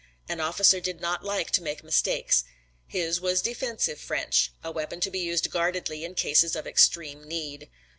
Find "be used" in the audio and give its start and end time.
5.11-5.51